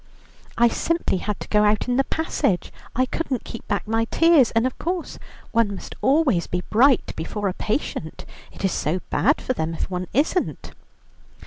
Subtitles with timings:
[0.57, 4.49] I simply had to go out in the passage, I couldn't keep back my tears,
[4.49, 5.19] and of course
[5.51, 9.91] one must always be bright before a patient; it is so bad for them if
[9.91, 10.71] one isn't.